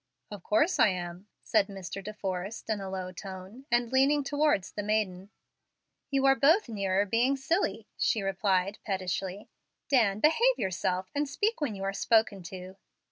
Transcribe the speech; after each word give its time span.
"Of 0.31 0.41
course 0.41 0.79
I 0.79 0.87
am," 0.87 1.27
said 1.43 1.67
Mr. 1.67 2.03
De 2.03 2.11
Forrest 2.11 2.71
in 2.71 2.81
a 2.81 2.89
low 2.89 3.11
tone, 3.11 3.67
and 3.71 3.91
leaning 3.91 4.23
towards 4.23 4.71
the 4.71 4.81
maiden. 4.81 5.29
"You 6.09 6.25
are 6.25 6.33
both 6.33 6.67
nearer 6.67 7.05
being 7.05 7.37
silly," 7.37 7.87
she 7.99 8.23
replied, 8.23 8.79
pettishly. 8.83 9.47
"Dan, 9.89 10.19
behave 10.19 10.57
yourself, 10.57 11.11
and 11.13 11.29
speak 11.29 11.61
when 11.61 11.75
you 11.75 11.83
are 11.83 11.93
spoken 11.93 12.41
to." 12.45 12.77